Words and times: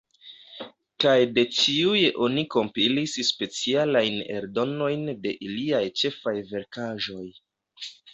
Kaj 1.03 1.17
de 1.33 1.41
ĉiuj 1.57 1.99
oni 2.27 2.43
kompilis 2.55 3.13
specialajn 3.27 4.17
eldonojn 4.37 5.03
de 5.27 5.35
iliaj 5.49 5.83
ĉefaj 6.01 6.35
verkaĵoj. 6.55 7.29